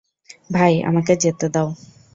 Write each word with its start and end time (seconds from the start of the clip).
ভাই, 0.49 0.73
আমাকে 0.89 1.13
যেতে 1.15 1.47
দাও। 1.49 1.69